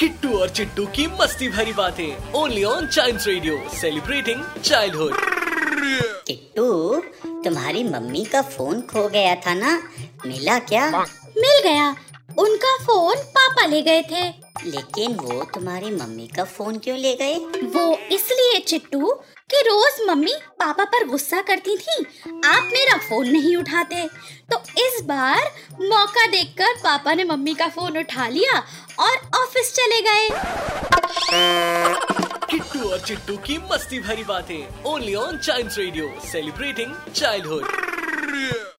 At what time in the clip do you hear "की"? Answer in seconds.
0.86-1.06, 33.36-33.58